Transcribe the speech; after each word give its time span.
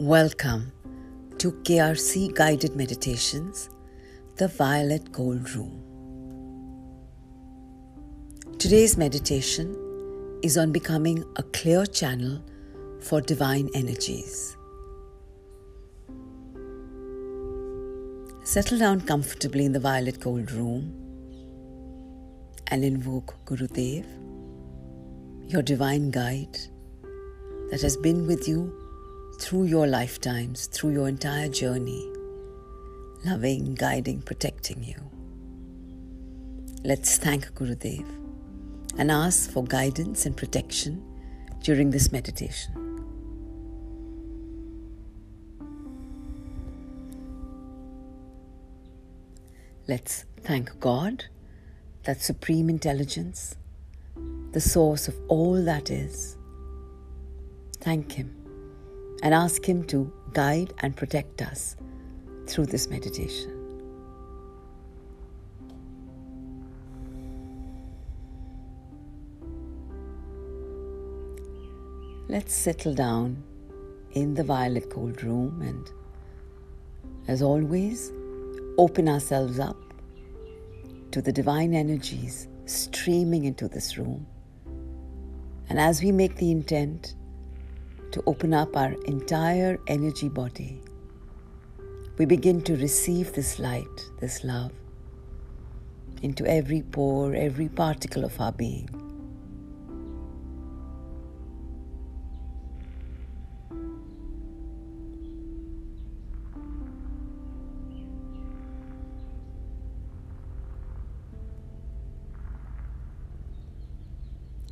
Welcome 0.00 0.70
to 1.38 1.50
KRC 1.50 2.32
Guided 2.32 2.76
Meditations, 2.76 3.68
the 4.36 4.46
Violet 4.46 5.10
Gold 5.10 5.50
Room. 5.50 5.82
Today's 8.60 8.96
meditation 8.96 9.76
is 10.44 10.56
on 10.56 10.70
becoming 10.70 11.24
a 11.34 11.42
clear 11.42 11.84
channel 11.84 12.40
for 13.00 13.20
divine 13.20 13.70
energies. 13.74 14.56
Settle 18.44 18.78
down 18.78 19.00
comfortably 19.00 19.64
in 19.64 19.72
the 19.72 19.80
Violet 19.80 20.20
Gold 20.20 20.52
Room 20.52 20.94
and 22.68 22.84
invoke 22.84 23.34
Gurudev, 23.46 24.06
your 25.50 25.62
divine 25.62 26.12
guide 26.12 26.56
that 27.72 27.80
has 27.82 27.96
been 27.96 28.28
with 28.28 28.46
you 28.46 28.87
through 29.38 29.64
your 29.64 29.86
lifetimes, 29.86 30.66
through 30.66 30.90
your 30.90 31.08
entire 31.08 31.48
journey, 31.48 32.10
loving, 33.24 33.74
guiding, 33.74 34.20
protecting 34.20 34.82
you. 34.82 34.96
Let's 36.84 37.18
thank 37.18 37.52
Gurudev 37.54 38.06
and 38.98 39.10
ask 39.10 39.50
for 39.50 39.62
guidance 39.62 40.26
and 40.26 40.36
protection 40.36 41.02
during 41.62 41.90
this 41.90 42.10
meditation. 42.10 42.74
Let's 49.86 50.24
thank 50.42 50.78
God, 50.80 51.24
that 52.04 52.20
supreme 52.20 52.68
intelligence, 52.68 53.56
the 54.52 54.60
source 54.60 55.08
of 55.08 55.14
all 55.28 55.62
that 55.64 55.90
is. 55.90 56.36
Thank 57.80 58.12
Him 58.12 58.37
and 59.22 59.34
ask 59.34 59.64
Him 59.64 59.84
to 59.84 60.12
guide 60.32 60.72
and 60.78 60.96
protect 60.96 61.42
us 61.42 61.76
through 62.46 62.66
this 62.66 62.88
meditation. 62.88 63.54
Let's 72.28 72.52
settle 72.52 72.94
down 72.94 73.42
in 74.12 74.34
the 74.34 74.44
violet 74.44 74.90
gold 74.90 75.22
room 75.22 75.62
and, 75.62 75.90
as 77.26 77.40
always, 77.40 78.12
open 78.76 79.08
ourselves 79.08 79.58
up 79.58 79.76
to 81.10 81.22
the 81.22 81.32
divine 81.32 81.72
energies 81.72 82.48
streaming 82.66 83.44
into 83.44 83.66
this 83.66 83.96
room. 83.96 84.26
And 85.70 85.78
as 85.78 86.02
we 86.02 86.12
make 86.12 86.36
the 86.36 86.50
intent 86.50 87.14
to 88.12 88.22
open 88.26 88.54
up 88.54 88.76
our 88.76 88.92
entire 89.04 89.78
energy 89.86 90.28
body, 90.28 90.80
we 92.16 92.24
begin 92.24 92.62
to 92.62 92.76
receive 92.76 93.32
this 93.34 93.58
light, 93.58 94.10
this 94.20 94.44
love, 94.44 94.72
into 96.22 96.46
every 96.46 96.82
pore, 96.82 97.34
every 97.34 97.68
particle 97.68 98.24
of 98.24 98.40
our 98.40 98.52
being. 98.52 98.88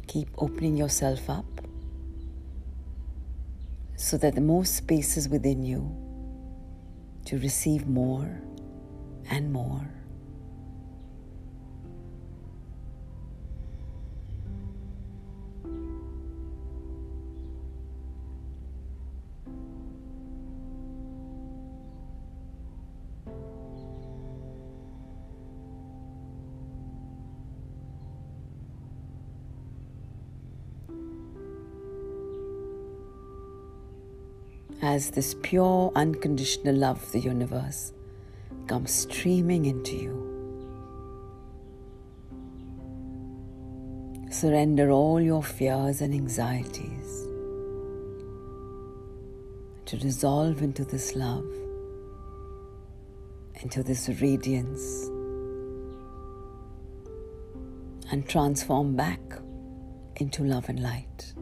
Keep 0.09 0.31
opening 0.39 0.77
yourself 0.79 1.29
up 1.29 1.56
so 4.07 4.17
that 4.17 4.37
the 4.37 4.41
more 4.41 4.65
space 4.65 5.17
is 5.17 5.29
within 5.29 5.65
you 5.65 5.83
to 7.25 7.37
receive 7.39 7.89
more 7.89 8.41
and 9.31 9.53
more. 9.53 9.85
As 34.97 35.11
this 35.11 35.35
pure, 35.43 35.93
unconditional 35.95 36.75
love 36.75 37.03
of 37.03 37.13
the 37.13 37.21
universe 37.21 37.93
comes 38.67 38.91
streaming 38.91 39.67
into 39.67 39.95
you. 39.95 40.15
Surrender 44.31 44.91
all 44.91 45.21
your 45.21 45.43
fears 45.43 46.01
and 46.01 46.15
anxieties 46.15 47.27
to 49.85 49.99
dissolve 49.99 50.63
into 50.63 50.83
this 50.83 51.15
love, 51.15 51.45
into 53.63 53.83
this 53.83 54.09
radiance, 54.23 55.11
and 58.11 58.27
transform 58.27 58.97
back 58.97 59.21
into 60.17 60.43
love 60.43 60.71
and 60.71 60.81
light. 60.81 61.35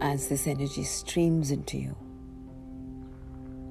As 0.00 0.28
this 0.28 0.46
energy 0.46 0.82
streams 0.82 1.50
into 1.50 1.76
you, 1.76 1.96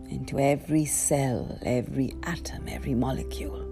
into 0.09 0.39
every 0.39 0.85
cell, 0.85 1.57
every 1.63 2.13
atom, 2.23 2.67
every 2.67 2.93
molecule. 2.93 3.65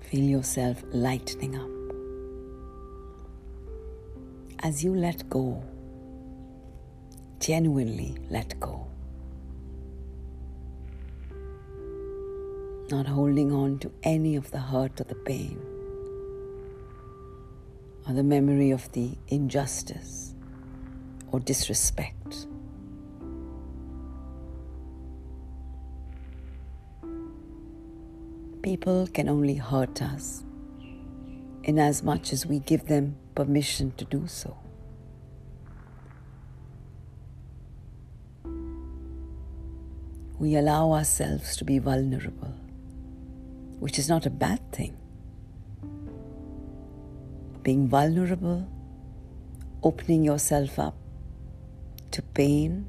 Feel 0.00 0.24
yourself 0.24 0.84
lightening 0.92 1.56
up. 1.56 1.70
As 4.64 4.84
you 4.84 4.94
let 4.94 5.28
go, 5.30 5.62
genuinely 7.40 8.16
let 8.28 8.60
go. 8.60 8.86
Not 12.90 13.06
holding 13.06 13.52
on 13.52 13.78
to 13.78 13.90
any 14.02 14.36
of 14.36 14.50
the 14.50 14.58
hurt 14.58 15.00
or 15.00 15.04
the 15.04 15.14
pain 15.14 15.71
or 18.06 18.14
the 18.14 18.22
memory 18.22 18.70
of 18.70 18.90
the 18.92 19.16
injustice 19.28 20.34
or 21.30 21.40
disrespect. 21.40 22.46
People 28.62 29.06
can 29.08 29.28
only 29.28 29.54
hurt 29.54 30.00
us 30.02 30.44
in 31.64 31.78
as 31.78 32.02
much 32.02 32.32
as 32.32 32.46
we 32.46 32.58
give 32.60 32.86
them 32.86 33.16
permission 33.34 33.92
to 33.96 34.04
do 34.04 34.26
so. 34.26 34.56
We 40.38 40.56
allow 40.56 40.92
ourselves 40.92 41.56
to 41.56 41.64
be 41.64 41.78
vulnerable, 41.78 42.54
which 43.78 43.98
is 43.98 44.08
not 44.08 44.26
a 44.26 44.30
bad 44.30 44.60
thing 44.72 44.96
being 47.62 47.88
vulnerable, 47.88 48.68
opening 49.82 50.24
yourself 50.24 50.78
up 50.78 50.96
to 52.10 52.22
pain 52.22 52.86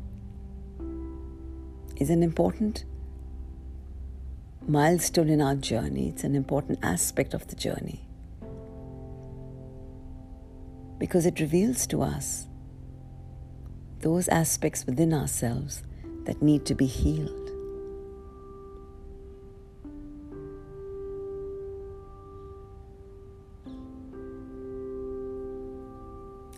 is 1.97 2.09
an 2.09 2.23
important 2.23 2.85
milestone 4.67 5.29
in 5.29 5.41
our 5.41 5.55
journey. 5.55 6.09
It's 6.09 6.23
an 6.23 6.35
important 6.35 6.79
aspect 6.81 7.33
of 7.33 7.47
the 7.47 7.55
journey 7.55 8.07
because 10.97 11.25
it 11.25 11.39
reveals 11.39 11.85
to 11.87 12.01
us 12.01 12.47
those 13.99 14.27
aspects 14.27 14.85
within 14.85 15.13
ourselves 15.13 15.83
that 16.25 16.41
need 16.41 16.65
to 16.65 16.75
be 16.75 16.85
healed. 16.85 17.42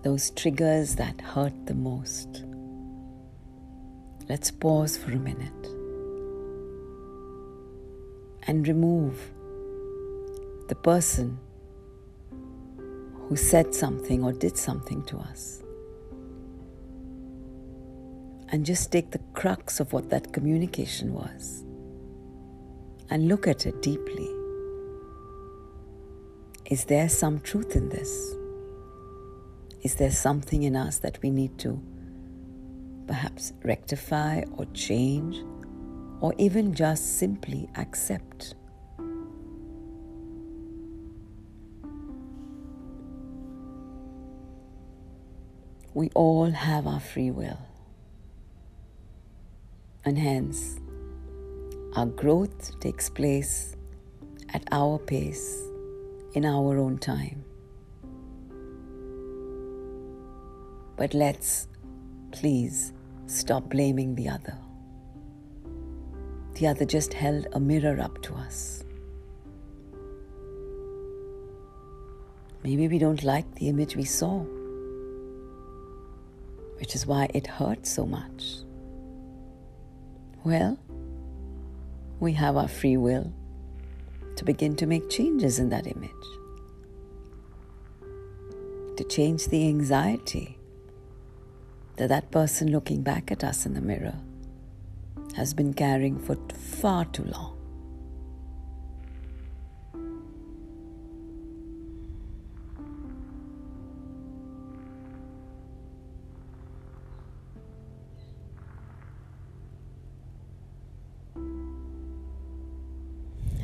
Those 0.05 0.29
triggers 0.29 0.97
that 0.97 1.19
hurt 1.19 1.65
the 1.65 1.73
most. 1.73 2.43
Let's 4.29 4.51
pause 4.51 4.95
for 4.95 5.11
a 5.11 5.15
minute 5.15 5.65
and 8.43 8.67
remove 8.67 9.19
the 10.69 10.75
person 10.75 11.39
who 13.15 13.35
said 13.35 13.73
something 13.73 14.23
or 14.23 14.31
did 14.31 14.55
something 14.55 15.03
to 15.05 15.17
us. 15.17 15.63
And 18.49 18.63
just 18.63 18.91
take 18.91 19.09
the 19.09 19.21
crux 19.33 19.79
of 19.79 19.91
what 19.91 20.11
that 20.11 20.31
communication 20.31 21.15
was 21.15 21.63
and 23.09 23.27
look 23.27 23.47
at 23.47 23.65
it 23.65 23.81
deeply. 23.81 24.29
Is 26.69 26.85
there 26.85 27.09
some 27.09 27.39
truth 27.39 27.75
in 27.75 27.89
this? 27.89 28.35
Is 29.85 29.93
there 29.93 30.09
something 30.09 30.63
in 30.63 30.75
us 30.75 30.97
that 30.97 31.21
we 31.21 31.29
need 31.29 31.59
to 31.59 31.79
perhaps 33.05 33.53
rectify 33.63 34.41
or 34.57 34.65
change 34.73 35.37
or 36.21 36.33
even 36.39 36.73
just 36.73 37.19
simply 37.19 37.69
accept? 37.75 38.55
We 45.93 46.09
all 46.15 46.49
have 46.49 46.87
our 46.87 46.99
free 46.99 47.29
will. 47.29 47.59
And 50.03 50.17
hence, 50.17 50.79
our 51.95 52.07
growth 52.07 52.79
takes 52.79 53.07
place 53.07 53.75
at 54.51 54.63
our 54.71 54.97
pace, 54.97 55.61
in 56.33 56.43
our 56.43 56.79
own 56.79 56.97
time. 56.97 57.45
But 60.97 61.13
let's 61.13 61.67
please 62.31 62.93
stop 63.27 63.69
blaming 63.69 64.15
the 64.15 64.29
other. 64.29 64.57
The 66.53 66.67
other 66.67 66.85
just 66.85 67.13
held 67.13 67.47
a 67.53 67.59
mirror 67.59 67.99
up 67.99 68.21
to 68.23 68.35
us. 68.35 68.83
Maybe 72.63 72.87
we 72.87 72.97
don't 72.97 73.23
like 73.23 73.55
the 73.55 73.69
image 73.69 73.95
we 73.95 74.05
saw 74.05 74.45
which 76.77 76.95
is 76.95 77.07
why 77.07 77.27
it 77.33 77.47
hurts 77.47 77.91
so 77.91 78.05
much. 78.05 78.57
Well, 80.43 80.77
we 82.19 82.33
have 82.33 82.57
our 82.57 82.67
free 82.67 82.97
will 82.97 83.33
to 84.35 84.45
begin 84.45 84.75
to 84.77 84.85
make 84.85 85.09
changes 85.09 85.59
in 85.59 85.69
that 85.69 85.87
image, 85.87 86.11
to 88.97 89.03
change 89.09 89.47
the 89.47 89.67
anxiety 89.67 90.54
that 91.97 92.09
that 92.09 92.31
person 92.31 92.71
looking 92.71 93.01
back 93.01 93.31
at 93.31 93.43
us 93.43 93.65
in 93.65 93.73
the 93.73 93.81
mirror 93.81 94.15
has 95.35 95.53
been 95.53 95.73
carrying 95.73 96.17
for 96.19 96.35
far 96.53 97.05
too 97.05 97.23
long. 97.23 97.55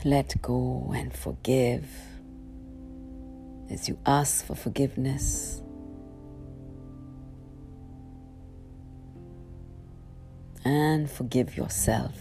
Let 0.04 0.42
go 0.42 0.92
and 0.95 1.13
forgive 1.13 1.86
as 3.69 3.88
you 3.88 4.00
ask 4.06 4.44
for 4.45 4.56
forgiveness. 4.56 5.62
And 10.63 11.10
forgive 11.10 11.58
yourself 11.58 12.13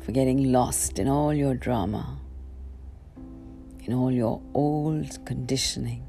for 0.00 0.12
getting 0.12 0.52
lost 0.52 0.98
in 0.98 1.08
all 1.08 1.32
your 1.32 1.54
drama, 1.54 2.18
in 3.84 3.94
all 3.94 4.10
your 4.10 4.40
old 4.54 5.24
conditioning 5.24 6.06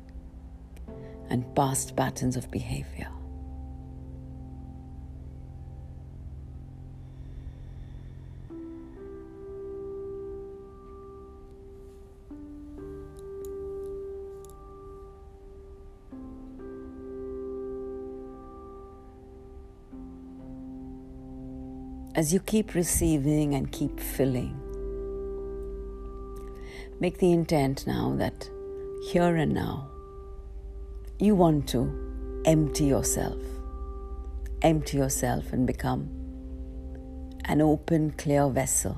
and 1.29 1.55
past 1.55 1.95
patterns 1.95 2.35
of 2.35 2.51
behavior. 2.51 3.07
As 22.21 22.31
you 22.31 22.39
keep 22.41 22.75
receiving 22.75 23.55
and 23.55 23.71
keep 23.71 23.99
filling, 23.99 24.55
make 26.99 27.17
the 27.17 27.31
intent 27.31 27.87
now 27.87 28.13
that 28.15 28.47
here 29.07 29.37
and 29.37 29.51
now 29.51 29.89
you 31.17 31.33
want 31.33 31.67
to 31.67 31.81
empty 32.45 32.83
yourself. 32.83 33.41
Empty 34.61 34.97
yourself 34.97 35.51
and 35.51 35.65
become 35.65 36.07
an 37.45 37.59
open, 37.59 38.11
clear 38.11 38.47
vessel 38.49 38.95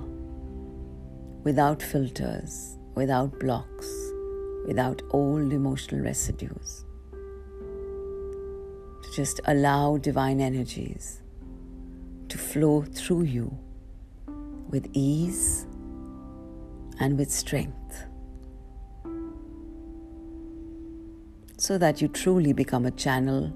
without 1.46 1.82
filters, 1.82 2.78
without 2.94 3.40
blocks, 3.40 3.90
without 4.68 5.02
old 5.12 5.54
emotional 5.54 6.02
residues. 6.02 6.84
To 9.04 9.12
just 9.16 9.40
allow 9.46 9.96
divine 9.96 10.42
energies 10.42 11.23
to 12.34 12.40
flow 12.40 12.82
through 12.82 13.22
you 13.22 13.56
with 14.70 14.90
ease 14.94 15.68
and 17.00 17.16
with 17.16 17.30
strength 17.32 18.08
so 21.58 21.78
that 21.78 22.02
you 22.02 22.08
truly 22.08 22.52
become 22.52 22.88
a 22.88 22.92
channel 22.92 23.54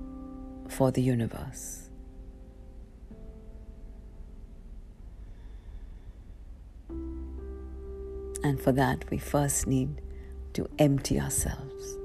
for 0.69 0.91
the 0.91 1.01
universe. 1.01 1.89
And 8.43 8.61
for 8.61 8.71
that, 8.73 9.09
we 9.09 9.17
first 9.17 9.65
need 9.65 10.03
to 10.53 10.69
empty 10.77 11.19
ourselves. 11.19 11.97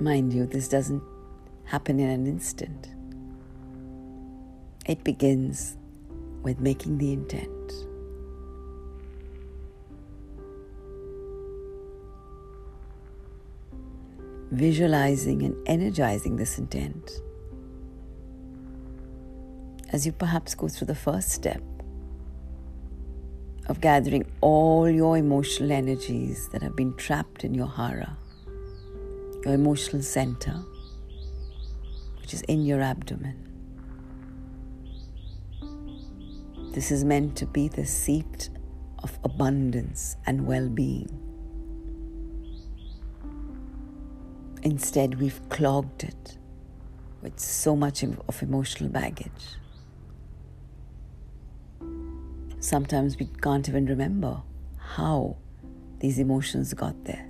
Mind 0.00 0.32
you, 0.32 0.46
this 0.46 0.68
doesn't 0.68 1.11
happen 1.72 1.98
in 1.98 2.10
an 2.10 2.26
instant. 2.26 2.88
It 4.84 5.02
begins 5.04 5.78
with 6.42 6.60
making 6.60 6.98
the 6.98 7.14
intent. 7.14 7.72
Visualizing 14.50 15.42
and 15.44 15.56
energizing 15.66 16.36
this 16.36 16.58
intent 16.58 17.10
as 19.94 20.04
you 20.04 20.12
perhaps 20.12 20.54
go 20.54 20.68
through 20.68 20.88
the 20.88 20.94
first 20.94 21.30
step 21.30 21.62
of 23.68 23.80
gathering 23.80 24.26
all 24.42 24.90
your 24.90 25.16
emotional 25.16 25.72
energies 25.72 26.50
that 26.50 26.60
have 26.60 26.76
been 26.76 26.94
trapped 26.96 27.44
in 27.44 27.54
your 27.54 27.68
hara, 27.68 28.14
your 29.46 29.54
emotional 29.54 30.02
center 30.02 30.62
which 32.32 32.40
is 32.40 32.42
in 32.48 32.64
your 32.64 32.80
abdomen. 32.80 33.36
This 36.72 36.90
is 36.90 37.04
meant 37.04 37.36
to 37.36 37.46
be 37.46 37.68
the 37.68 37.84
seat 37.84 38.48
of 39.02 39.18
abundance 39.22 40.16
and 40.24 40.46
well 40.46 40.68
being. 40.70 41.10
Instead, 44.62 45.20
we've 45.20 45.46
clogged 45.50 46.04
it 46.04 46.38
with 47.20 47.38
so 47.38 47.76
much 47.76 48.02
of 48.02 48.42
emotional 48.42 48.88
baggage. 48.88 49.58
Sometimes 52.60 53.18
we 53.18 53.26
can't 53.42 53.68
even 53.68 53.84
remember 53.84 54.40
how 54.78 55.36
these 55.98 56.18
emotions 56.18 56.72
got 56.72 57.04
there. 57.04 57.28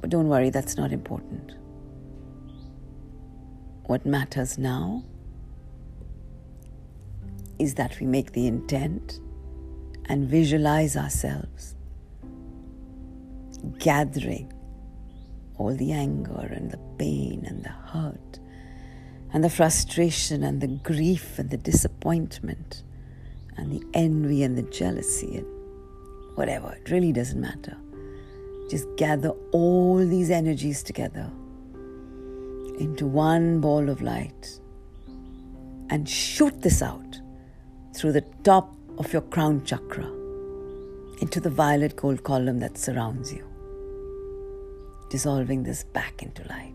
But 0.00 0.08
don't 0.08 0.28
worry, 0.28 0.48
that's 0.48 0.78
not 0.78 0.90
important. 0.90 1.57
What 3.88 4.04
matters 4.04 4.58
now 4.58 5.02
is 7.58 7.76
that 7.76 7.98
we 7.98 8.06
make 8.06 8.32
the 8.32 8.46
intent 8.46 9.18
and 10.04 10.28
visualize 10.28 10.94
ourselves 10.94 11.74
gathering 13.78 14.52
all 15.56 15.74
the 15.74 15.92
anger 15.92 16.50
and 16.52 16.70
the 16.70 16.76
pain 16.98 17.46
and 17.48 17.64
the 17.64 17.70
hurt 17.70 18.38
and 19.32 19.42
the 19.42 19.48
frustration 19.48 20.42
and 20.42 20.60
the 20.60 20.68
grief 20.68 21.38
and 21.38 21.48
the 21.48 21.56
disappointment 21.56 22.82
and 23.56 23.72
the 23.72 23.82
envy 23.94 24.42
and 24.42 24.58
the 24.58 24.70
jealousy 24.70 25.38
and 25.38 25.46
whatever. 26.36 26.74
It 26.74 26.90
really 26.90 27.12
doesn't 27.12 27.40
matter. 27.40 27.78
just 28.68 28.86
gather 28.98 29.30
all 29.52 29.96
these 29.96 30.30
energies 30.30 30.82
together 30.82 31.30
into 32.78 33.06
one 33.06 33.60
ball 33.60 33.88
of 33.88 34.00
light 34.00 34.60
and 35.90 36.08
shoot 36.08 36.62
this 36.62 36.82
out 36.82 37.20
through 37.94 38.12
the 38.12 38.24
top 38.44 38.74
of 38.98 39.12
your 39.12 39.22
crown 39.22 39.64
chakra 39.64 40.06
into 41.20 41.40
the 41.40 41.50
violet 41.50 41.96
gold 41.96 42.22
column 42.22 42.60
that 42.60 42.78
surrounds 42.78 43.32
you, 43.32 43.44
dissolving 45.10 45.64
this 45.64 45.82
back 45.82 46.22
into 46.22 46.42
light. 46.48 46.74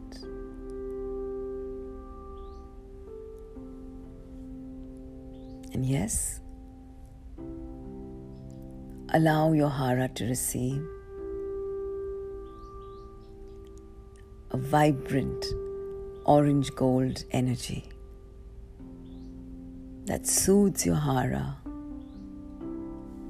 And 5.74 5.86
yes, 5.86 6.42
allow 9.10 9.54
your 9.54 9.70
hara 9.70 10.08
to 10.10 10.26
receive 10.26 10.86
a 14.52 14.58
vibrant 14.58 15.46
orange 16.26 16.74
gold 16.76 17.24
energy 17.32 17.90
that 20.06 20.28
soothes 20.28 20.86
your 20.86 20.96
hara 20.96 21.58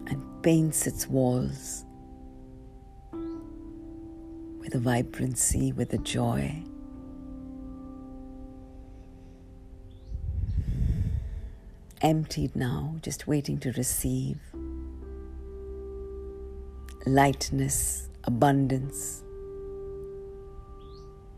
and 0.07 0.43
paints 0.43 0.87
its 0.87 1.07
walls 1.07 1.85
with 4.59 4.73
a 4.75 4.79
vibrancy, 4.79 5.71
with 5.71 5.93
a 5.93 5.97
joy. 5.99 6.63
Emptied 12.01 12.55
now, 12.55 12.95
just 13.01 13.27
waiting 13.27 13.59
to 13.59 13.71
receive 13.73 14.39
lightness, 17.05 18.09
abundance, 18.23 19.23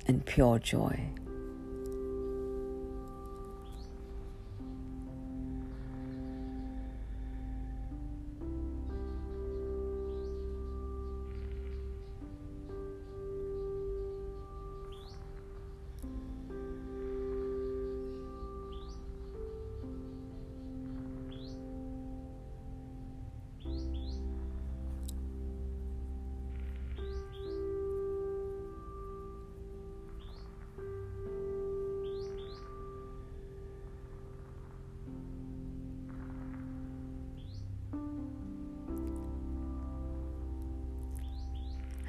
and 0.07 0.25
pure 0.25 0.59
joy. 0.59 0.99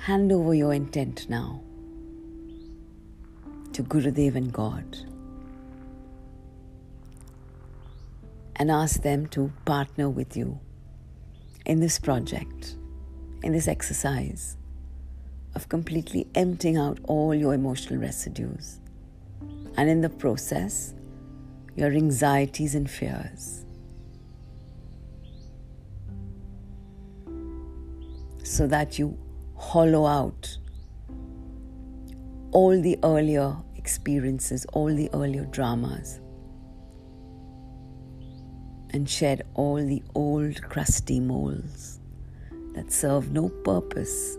Hand 0.07 0.31
over 0.31 0.55
your 0.55 0.73
intent 0.73 1.29
now 1.29 1.61
to 3.73 3.83
Gurudev 3.83 4.37
and 4.37 4.53
God 4.53 4.99
and 8.55 8.71
ask 8.71 9.03
them 9.03 9.27
to 9.31 9.51
partner 9.65 10.09
with 10.09 10.37
you 10.37 10.61
in 11.65 11.81
this 11.81 11.99
project, 11.99 12.77
in 13.43 13.51
this 13.51 13.67
exercise 13.67 14.57
of 15.57 15.69
completely 15.69 16.29
emptying 16.37 16.77
out 16.77 17.01
all 17.09 17.35
your 17.35 17.53
emotional 17.53 17.99
residues. 17.99 18.79
And 19.77 19.91
in 19.91 20.03
the 20.03 20.09
process, 20.09 20.95
your 21.75 21.91
anxieties 21.91 22.77
and 22.77 22.89
fears. 22.89 23.65
So 28.45 28.69
that 28.69 29.01
you 29.01 29.19
hollow 29.57 30.07
out 30.07 30.59
all 32.53 32.81
the 32.81 32.99
earlier 33.03 33.57
experiences, 33.75 34.65
all 34.73 34.87
the 34.87 35.11
earlier 35.13 35.45
dramas, 35.47 36.21
and 38.91 39.09
shed 39.09 39.43
all 39.55 39.77
the 39.77 40.03
old 40.15 40.63
crusty 40.63 41.21
molds 41.21 42.01
that 42.75 42.93
serve 42.93 43.31
no 43.31 43.49
purpose 43.49 44.39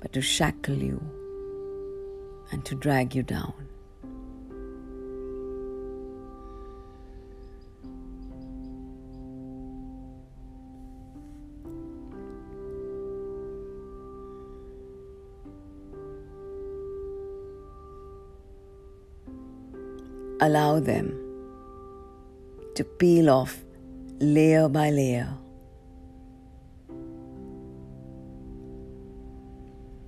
but 0.00 0.12
to 0.12 0.20
shackle 0.20 0.76
you 0.76 1.02
and 2.52 2.64
to 2.64 2.74
drag 2.74 3.14
you 3.14 3.22
down. 3.22 3.65
Allow 20.46 20.80
them 20.80 21.06
to 22.74 22.84
peel 22.84 23.28
off 23.30 23.64
layer 24.20 24.68
by 24.68 24.90
layer 24.90 25.28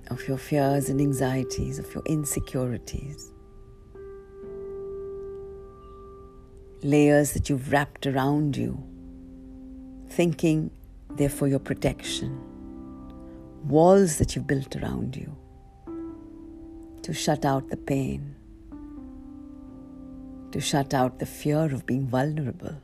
of 0.09 0.27
your 0.27 0.37
fears 0.37 0.89
and 0.89 0.99
anxieties, 0.99 1.77
of 1.77 1.93
your 1.93 2.03
insecurities. 2.05 3.31
Layers 6.81 7.33
that 7.33 7.49
you've 7.49 7.71
wrapped 7.71 8.07
around 8.07 8.55
you, 8.55 8.81
thinking 10.09 10.71
they're 11.11 11.29
for 11.29 11.47
your 11.47 11.59
protection. 11.59 12.39
Walls 13.67 14.17
that 14.17 14.35
you've 14.35 14.47
built 14.47 14.75
around 14.77 15.15
you 15.15 15.35
to 17.03 17.13
shut 17.13 17.45
out 17.45 17.69
the 17.69 17.77
pain 17.77 18.35
to 20.51 20.59
shut 20.59 20.93
out 20.93 21.19
the 21.19 21.25
fear 21.25 21.65
of 21.65 21.85
being 21.85 22.07
vulnerable. 22.07 22.75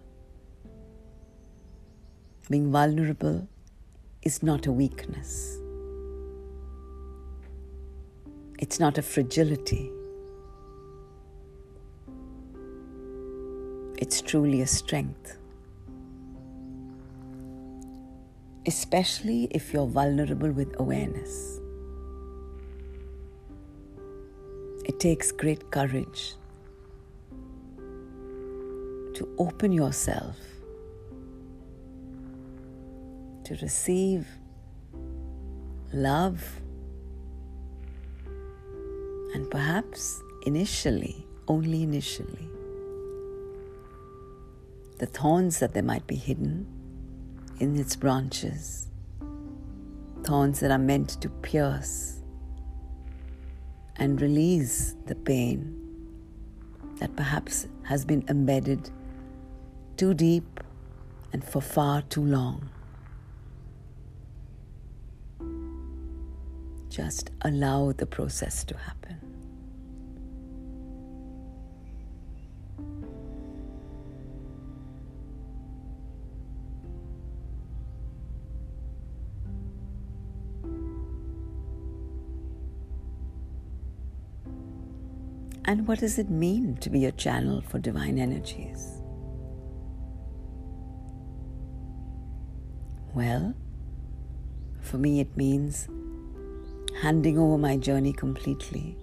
Being 2.50 2.72
vulnerable 2.72 3.48
is 4.22 4.44
not 4.44 4.68
a 4.68 4.72
weakness, 4.72 5.58
it's 8.60 8.80
not 8.80 8.98
a 8.98 9.02
fragility. 9.02 9.92
It's 13.98 14.22
truly 14.22 14.62
a 14.62 14.68
strength. 14.68 15.38
Especially 18.68 19.48
if 19.52 19.74
you're 19.74 19.88
vulnerable 19.88 20.52
with 20.52 20.76
awareness. 20.80 21.60
It 24.84 25.00
takes 25.00 25.32
great 25.32 25.72
courage 25.72 26.36
to 29.16 29.28
open 29.38 29.72
yourself 29.72 30.38
to 33.46 33.56
receive 33.62 34.28
love 35.94 36.62
and 39.34 39.50
perhaps 39.52 40.22
initially, 40.46 41.26
only 41.48 41.84
initially, 41.84 42.50
the 45.00 45.06
thorns 45.06 45.60
that 45.60 45.74
there 45.74 45.84
might 45.84 46.08
be 46.08 46.16
hidden 46.16 46.66
in 47.60 47.78
its 47.78 47.96
branches, 47.96 48.88
thorns 50.24 50.60
that 50.60 50.72
are 50.72 50.78
meant 50.78 51.22
to 51.22 51.30
pierce 51.30 52.22
and 53.98 54.22
release 54.22 54.96
the 55.06 55.16
pain 55.16 55.82
that 57.00 57.16
perhaps 57.16 57.68
has 57.84 58.06
been 58.06 58.24
embedded 58.30 58.90
too 59.98 60.14
deep 60.14 60.60
and 61.32 61.44
for 61.44 61.62
far 61.62 62.02
too 62.02 62.24
long. 62.24 62.70
Just 66.90 67.32
allow 67.42 67.92
the 67.92 68.06
process 68.06 68.64
to 68.66 68.78
happen. 68.78 69.20
And 85.68 85.88
what 85.88 86.00
does 86.00 86.20
it 86.20 86.30
mean 86.30 86.78
to 86.78 86.90
be 86.92 87.06
a 87.06 87.12
channel 87.12 87.62
for 87.62 87.80
divine 87.80 88.20
energies? 88.20 89.02
Well, 93.16 93.54
for 94.82 94.98
me, 94.98 95.22
it 95.22 95.38
means 95.38 95.88
handing 97.02 97.40
over 97.40 97.58
my 97.58 97.78
journey 97.78 98.12
completely 98.12 98.98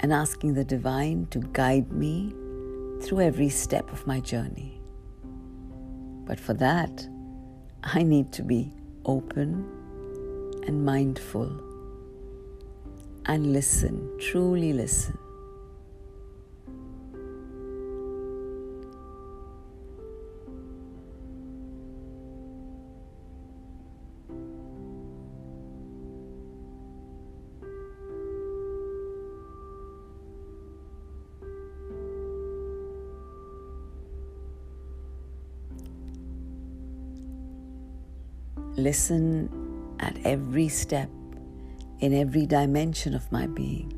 and 0.00 0.12
asking 0.12 0.52
the 0.52 0.64
divine 0.64 1.26
to 1.30 1.40
guide 1.54 1.90
me 1.90 2.34
through 3.00 3.22
every 3.22 3.48
step 3.48 3.90
of 3.90 4.06
my 4.06 4.20
journey. 4.20 4.82
But 6.26 6.38
for 6.38 6.52
that, 6.54 7.08
I 7.82 8.02
need 8.02 8.30
to 8.32 8.42
be 8.42 8.70
open 9.06 9.64
and 10.66 10.84
mindful 10.84 11.50
and 13.24 13.54
listen, 13.54 14.14
truly 14.20 14.74
listen. 14.74 15.18
Listen 38.98 39.94
at 40.00 40.18
every 40.24 40.68
step 40.68 41.08
in 42.00 42.12
every 42.12 42.46
dimension 42.46 43.14
of 43.14 43.30
my 43.30 43.46
being. 43.46 43.92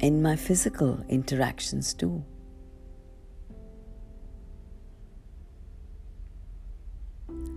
In 0.00 0.22
my 0.22 0.34
physical 0.34 1.04
interactions, 1.10 1.92
too. 1.92 2.24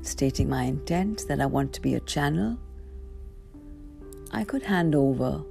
Stating 0.01 0.49
my 0.49 0.63
intent 0.63 1.23
that 1.29 1.39
I 1.39 1.45
want 1.45 1.71
to 1.75 1.81
be 1.81 1.95
a 1.95 2.01
channel, 2.01 2.59
I 4.33 4.43
could 4.43 4.63
hand 4.63 4.93
over 4.93 5.41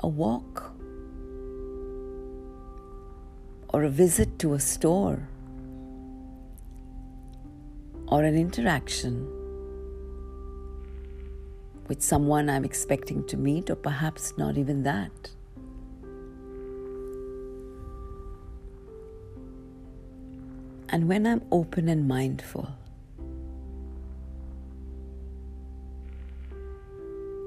a 0.00 0.08
walk 0.08 0.74
or 3.70 3.84
a 3.84 3.88
visit 3.88 4.38
to 4.40 4.52
a 4.52 4.60
store 4.60 5.26
or 8.12 8.24
an 8.24 8.36
interaction 8.36 9.26
with 11.88 12.02
someone 12.02 12.50
I'm 12.50 12.62
expecting 12.62 13.26
to 13.28 13.38
meet, 13.38 13.70
or 13.70 13.74
perhaps 13.74 14.34
not 14.36 14.58
even 14.58 14.82
that. 14.82 15.30
And 20.90 21.08
when 21.08 21.26
I'm 21.26 21.40
open 21.50 21.88
and 21.88 22.06
mindful, 22.06 22.68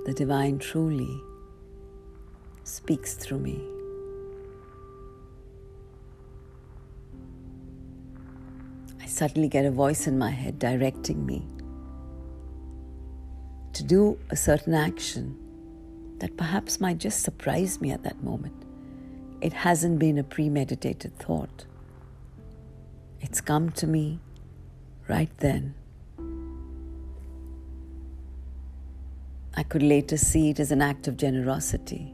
the 0.07 0.13
divine 0.15 0.57
truly 0.57 1.21
speaks 2.63 3.13
through 3.13 3.37
me. 3.37 3.74
Suddenly 9.15 9.47
get 9.47 9.65
a 9.65 9.71
voice 9.71 10.07
in 10.07 10.17
my 10.17 10.29
head 10.29 10.59
directing 10.59 11.25
me 11.25 11.41
to 13.71 13.81
do 13.81 14.19
a 14.29 14.35
certain 14.35 14.73
action 14.73 15.37
that 16.19 16.35
perhaps 16.35 16.81
might 16.81 16.97
just 16.97 17.23
surprise 17.23 17.79
me 17.79 17.91
at 17.91 18.03
that 18.03 18.21
moment. 18.21 18.55
It 19.39 19.53
hasn't 19.53 19.99
been 19.99 20.17
a 20.17 20.23
premeditated 20.23 21.17
thought. 21.17 21.65
It's 23.21 23.39
come 23.39 23.69
to 23.71 23.87
me 23.87 24.19
right 25.07 25.29
then. 25.37 25.75
I 29.55 29.63
could 29.63 29.83
later 29.83 30.17
see 30.17 30.49
it 30.49 30.59
as 30.59 30.71
an 30.71 30.81
act 30.81 31.07
of 31.07 31.15
generosity. 31.15 32.13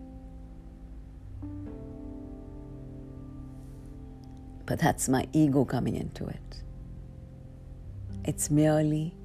But 4.67 4.77
that's 4.77 5.09
my 5.09 5.27
ego 5.33 5.65
coming 5.65 5.95
into 5.95 6.27
it. 6.27 6.61
It's 8.23 8.51
merely 8.51 9.15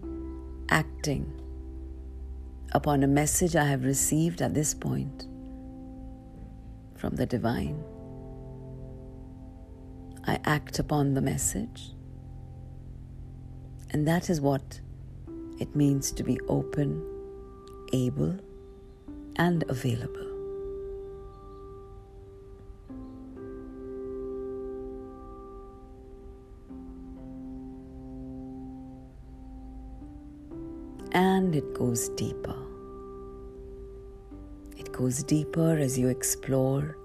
acting 0.70 1.30
upon 2.72 3.02
a 3.02 3.06
message 3.06 3.54
I 3.54 3.64
have 3.64 3.84
received 3.84 4.40
at 4.40 4.54
this 4.54 4.72
point 4.72 5.26
from 6.96 7.14
the 7.16 7.26
divine. 7.26 7.84
I 10.24 10.40
act 10.44 10.78
upon 10.78 11.12
the 11.12 11.20
message, 11.20 11.92
and 13.90 14.08
that 14.08 14.30
is 14.30 14.40
what 14.40 14.80
it 15.60 15.76
means 15.76 16.10
to 16.12 16.22
be 16.22 16.40
open, 16.48 17.04
able, 17.92 18.38
and 19.36 19.62
available. 19.68 20.35
And 31.16 31.56
it 31.56 31.72
goes 31.72 32.10
deeper. 32.10 32.54
It 34.76 34.92
goes 34.92 35.22
deeper 35.22 35.78
as 35.78 35.98
you 35.98 36.08
explore 36.08 36.98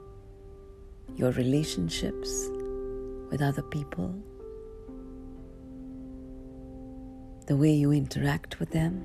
your 1.15 1.32
relationships 1.32 2.50
with 3.32 3.41
other 3.41 3.62
people, 3.62 4.13
the 7.47 7.56
way 7.56 7.71
you 7.71 7.93
interact 7.93 8.60
with 8.60 8.71
them. 8.71 9.02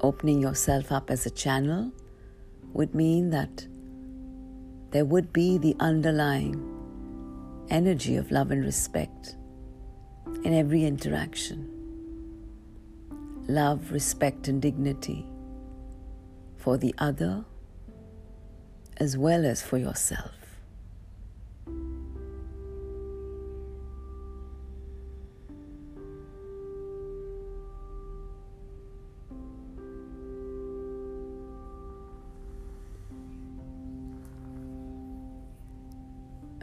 Opening 0.00 0.40
yourself 0.40 0.92
up 0.92 1.10
as 1.10 1.26
a 1.26 1.30
channel 1.30 1.90
would 2.72 2.94
mean 2.94 3.30
that 3.30 3.66
there 4.92 5.06
would 5.06 5.32
be 5.32 5.58
the 5.58 5.74
underlying 5.80 6.68
energy 7.70 8.16
of 8.16 8.30
love 8.30 8.50
and 8.50 8.62
respect 8.64 9.36
in 10.44 10.52
every 10.52 10.84
interaction. 10.84 11.68
Love, 13.48 13.90
respect, 13.90 14.48
and 14.48 14.60
dignity 14.60 15.26
for 16.56 16.76
the 16.76 16.94
other 16.98 17.44
as 18.98 19.16
well 19.16 19.46
as 19.46 19.62
for 19.62 19.78
yourself. 19.78 20.41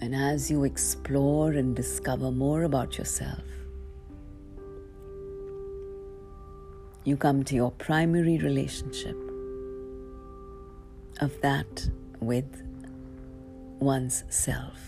And 0.02 0.16
as 0.16 0.50
you 0.50 0.64
explore 0.64 1.52
and 1.52 1.76
discover 1.76 2.32
more 2.32 2.64
about 2.64 2.98
yourself, 2.98 3.44
you 7.04 7.18
come 7.18 7.44
to 7.44 7.56
your 7.56 7.72
primary 7.72 8.38
relationship 8.38 9.18
of 11.20 11.40
that 11.42 11.90
with 12.22 12.46
one's 13.80 14.24
self. 14.30 14.80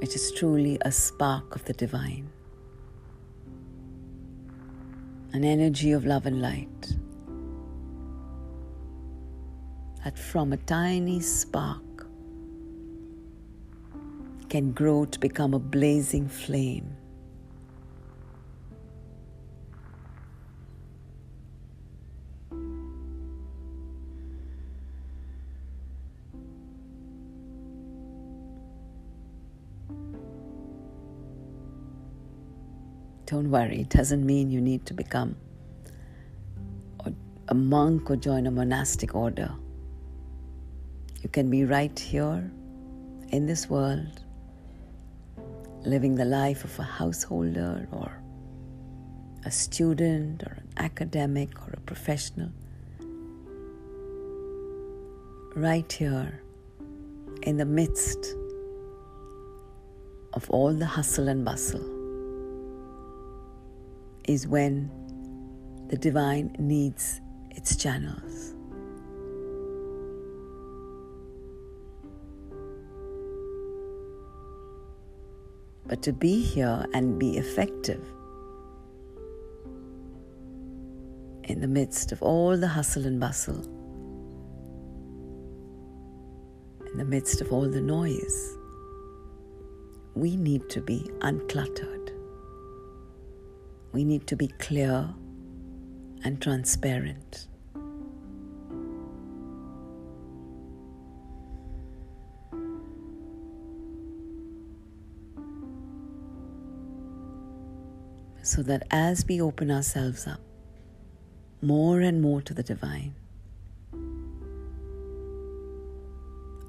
Which 0.00 0.16
is 0.16 0.32
truly 0.32 0.78
a 0.80 0.90
spark 0.90 1.54
of 1.54 1.64
the 1.66 1.74
divine 1.74 2.28
an 5.40 5.46
energy 5.46 5.92
of 5.92 6.04
love 6.04 6.26
and 6.26 6.42
light 6.42 6.96
that 10.04 10.18
from 10.18 10.52
a 10.52 10.58
tiny 10.58 11.18
spark 11.18 12.06
can 14.50 14.70
grow 14.72 15.06
to 15.06 15.18
become 15.18 15.54
a 15.54 15.58
blazing 15.58 16.28
flame. 16.28 16.94
Don't 33.30 33.48
worry, 33.48 33.82
it 33.82 33.90
doesn't 33.90 34.26
mean 34.26 34.50
you 34.50 34.60
need 34.60 34.86
to 34.86 34.92
become 34.92 35.36
a 37.46 37.54
monk 37.54 38.10
or 38.10 38.16
join 38.16 38.48
a 38.48 38.50
monastic 38.50 39.14
order. 39.14 39.52
You 41.22 41.28
can 41.28 41.48
be 41.48 41.64
right 41.64 41.96
here 41.96 42.50
in 43.28 43.46
this 43.46 43.70
world, 43.70 44.24
living 45.84 46.16
the 46.16 46.24
life 46.24 46.64
of 46.64 46.76
a 46.80 46.82
householder 46.82 47.86
or 47.92 48.20
a 49.44 49.50
student 49.52 50.42
or 50.42 50.54
an 50.56 50.68
academic 50.78 51.56
or 51.68 51.74
a 51.74 51.80
professional, 51.82 52.50
right 55.54 55.92
here 55.92 56.42
in 57.42 57.58
the 57.58 57.64
midst 57.64 58.34
of 60.32 60.50
all 60.50 60.74
the 60.74 60.86
hustle 60.86 61.28
and 61.28 61.44
bustle 61.44 61.99
is 64.30 64.46
when 64.46 64.88
the 65.88 65.96
divine 65.96 66.54
needs 66.60 67.20
its 67.50 67.74
channels. 67.74 68.54
But 75.84 76.00
to 76.02 76.12
be 76.12 76.42
here 76.42 76.86
and 76.94 77.18
be 77.18 77.38
effective 77.38 78.04
in 81.42 81.60
the 81.60 81.66
midst 81.66 82.12
of 82.12 82.22
all 82.22 82.56
the 82.56 82.68
hustle 82.68 83.06
and 83.06 83.18
bustle, 83.18 83.64
in 86.92 86.98
the 86.98 87.04
midst 87.04 87.40
of 87.40 87.52
all 87.52 87.68
the 87.68 87.80
noise, 87.80 88.56
we 90.14 90.36
need 90.36 90.70
to 90.70 90.80
be 90.80 91.10
uncluttered. 91.18 91.99
We 93.92 94.04
need 94.04 94.26
to 94.28 94.36
be 94.36 94.48
clear 94.48 95.12
and 96.22 96.40
transparent. 96.40 97.46
So 108.42 108.62
that 108.62 108.86
as 108.90 109.24
we 109.28 109.40
open 109.40 109.70
ourselves 109.70 110.26
up 110.26 110.40
more 111.62 112.00
and 112.00 112.22
more 112.22 112.40
to 112.42 112.54
the 112.54 112.62
divine, 112.62 113.14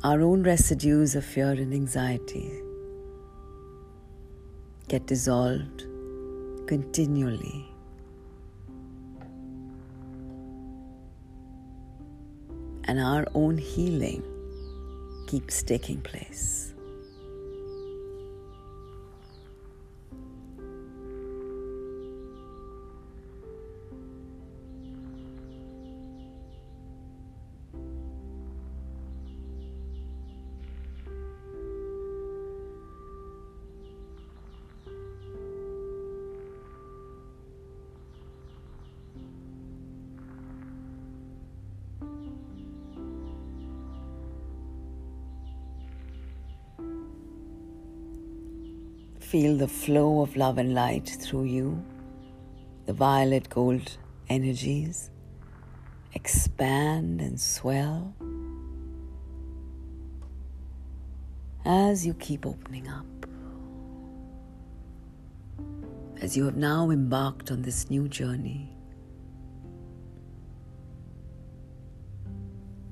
our 0.04 0.22
own 0.22 0.44
residues 0.44 1.16
of 1.16 1.24
fear 1.24 1.52
and 1.52 1.74
anxiety 1.74 2.52
get 4.88 5.06
dissolved 5.06 5.86
continually. 6.72 7.66
And 12.86 12.98
our 12.98 13.28
own 13.36 13.58
healing 13.58 14.24
keeps 15.28 15.64
taking 15.64 16.00
place. 16.00 16.71
Feel 49.42 49.58
the 49.58 49.68
flow 49.68 50.22
of 50.22 50.36
love 50.36 50.60
and 50.60 50.76
light 50.76 51.18
through 51.20 51.46
you, 51.46 51.84
the 52.86 52.94
violet 52.94 53.50
gold 53.50 53.98
energies 54.30 55.10
expand 56.14 57.22
and 57.22 57.42
swell 57.42 58.14
as 61.66 62.06
you 62.06 62.14
keep 62.14 62.46
opening 62.46 62.88
up. 62.88 63.26
As 66.22 66.38
you 66.38 66.46
have 66.46 66.58
now 66.58 66.92
embarked 66.92 67.50
on 67.50 67.64
this 67.64 67.90
new 67.90 68.08
journey 68.08 68.70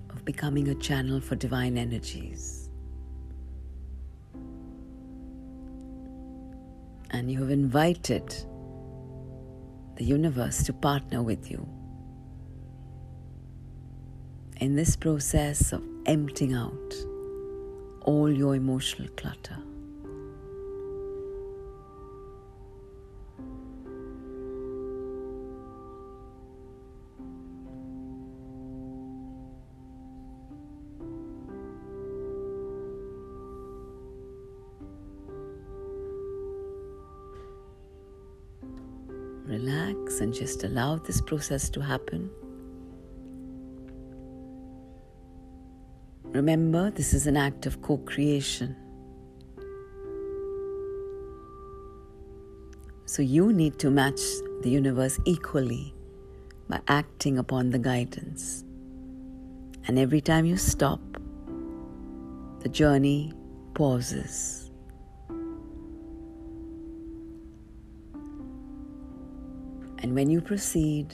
of 0.09 0.25
becoming 0.25 0.69
a 0.69 0.73
channel 0.73 1.21
for 1.21 1.35
divine 1.35 1.77
energies. 1.77 2.58
And 7.11 7.31
you 7.31 7.39
have 7.39 7.49
invited 7.49 8.27
the 9.95 10.03
universe 10.03 10.63
to 10.63 10.73
partner 10.73 11.21
with 11.21 11.49
you 11.51 11.67
in 14.57 14.75
this 14.75 14.95
process 14.95 15.71
of 15.71 15.83
emptying 16.05 16.53
out 16.53 16.93
all 18.01 18.31
your 18.31 18.55
emotional 18.55 19.07
clutter. 19.09 19.57
Just 40.39 40.63
allow 40.63 40.95
this 40.95 41.19
process 41.19 41.69
to 41.69 41.81
happen. 41.81 42.29
Remember, 46.23 46.91
this 46.91 47.13
is 47.13 47.27
an 47.27 47.35
act 47.35 47.65
of 47.65 47.81
co 47.81 47.97
creation. 47.97 48.73
So 53.05 53.21
you 53.21 53.51
need 53.51 53.79
to 53.79 53.89
match 53.89 54.21
the 54.61 54.69
universe 54.69 55.19
equally 55.25 55.93
by 56.69 56.79
acting 56.87 57.37
upon 57.37 57.71
the 57.71 57.79
guidance. 57.79 58.63
And 59.87 59.99
every 59.99 60.21
time 60.21 60.45
you 60.45 60.55
stop, 60.55 61.01
the 62.59 62.69
journey 62.69 63.33
pauses. 63.73 64.68
And 70.01 70.15
when 70.15 70.29
you 70.29 70.39
proceed, 70.39 71.13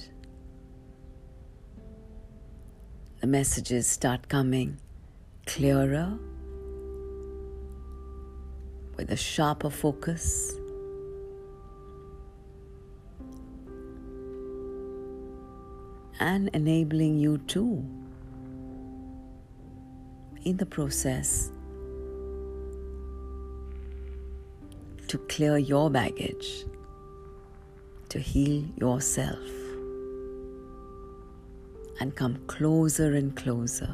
the 3.20 3.26
messages 3.26 3.88
start 3.88 4.30
coming 4.30 4.78
clearer 5.48 6.20
with 8.96 9.10
a 9.10 9.16
sharper 9.16 9.72
focus. 9.72 10.54
And 16.20 16.50
enabling 16.54 17.18
you 17.18 17.40
to, 17.40 17.84
in 20.44 20.58
the 20.58 20.66
process, 20.66 21.52
to 25.08 25.18
clear 25.18 25.58
your 25.58 25.90
baggage 25.90 26.66
to 28.16 28.22
heal 28.22 28.64
yourself 28.78 29.46
and 32.00 32.16
come 32.16 32.38
closer 32.48 33.14
and 33.14 33.36
closer 33.36 33.94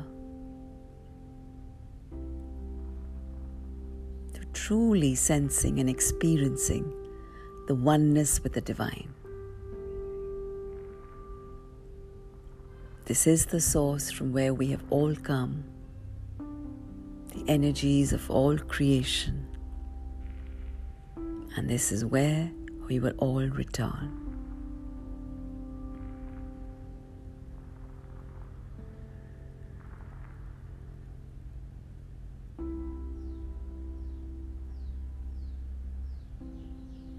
to 4.36 4.42
truly 4.54 5.16
sensing 5.16 5.80
and 5.80 5.90
experiencing 5.90 6.86
the 7.68 7.74
oneness 7.74 8.44
with 8.44 8.54
the 8.54 8.62
divine. 8.62 9.12
This 13.06 13.26
is 13.26 13.48
the 13.48 13.60
source 13.60 14.12
from 14.12 14.32
where 14.34 14.54
we 14.54 14.68
have 14.68 14.84
all 14.92 15.16
come, 15.16 15.64
the 17.34 17.44
energies 17.48 18.14
of 18.14 18.30
all 18.30 18.56
creation. 18.56 19.48
And 21.58 21.68
this 21.68 21.92
is 21.92 22.06
where 22.06 22.52
we 22.92 23.00
will 23.00 23.16
all 23.20 23.48
return. 23.48 24.12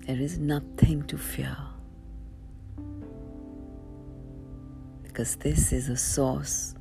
There 0.07 0.21
is 0.21 0.39
nothing 0.39 1.05
to 1.05 1.17
fear 1.17 1.57
because 5.05 5.37
this 5.37 5.73
is 5.73 5.89
a 5.89 5.97
source 5.97 6.75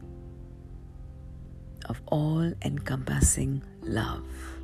of 1.86 2.01
all 2.08 2.51
encompassing 2.62 3.63
love. 3.84 4.61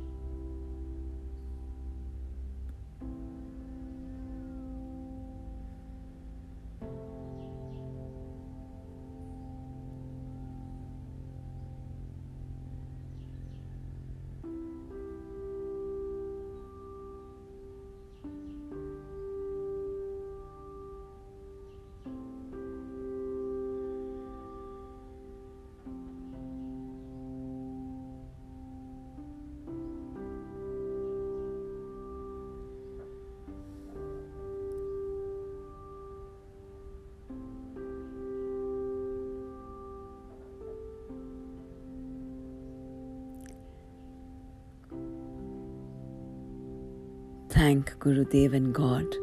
Thank 47.58 47.98
Gurudev 47.98 48.54
and 48.54 48.72
God 48.72 49.16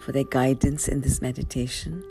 for 0.00 0.10
their 0.10 0.24
guidance 0.24 0.88
in 0.88 1.00
this 1.00 1.22
meditation 1.22 2.02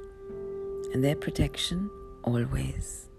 and 0.93 1.03
their 1.03 1.17
protection 1.17 1.89
always. 2.23 3.09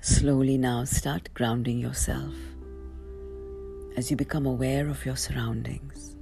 Slowly 0.00 0.58
now 0.58 0.82
start 0.82 1.32
grounding 1.34 1.78
yourself 1.78 2.34
as 3.96 4.10
you 4.10 4.16
become 4.16 4.46
aware 4.46 4.88
of 4.88 5.04
your 5.04 5.16
surroundings. 5.16 6.16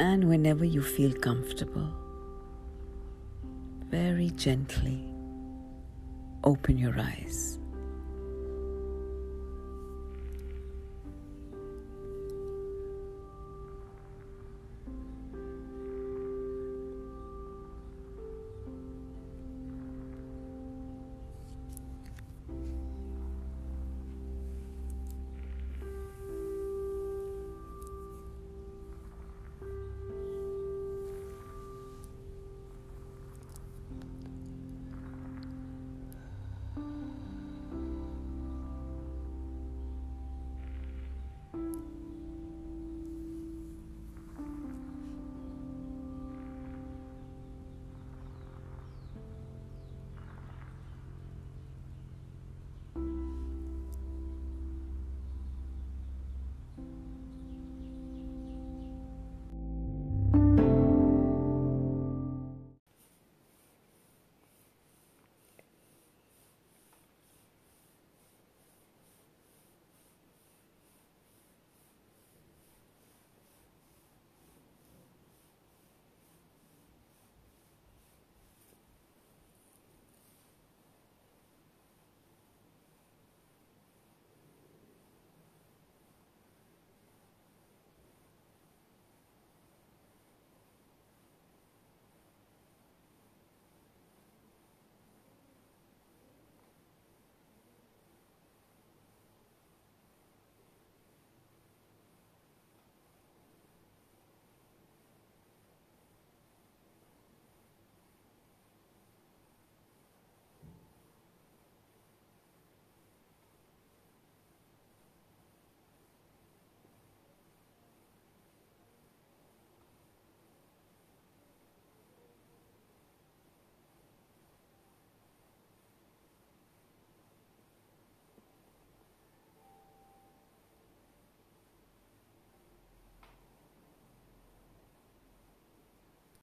And 0.00 0.28
whenever 0.28 0.64
you 0.64 0.82
feel 0.82 1.12
comfortable, 1.12 1.92
very 3.88 4.30
gently 4.30 5.04
open 6.42 6.78
your 6.78 6.98
eyes. 6.98 7.59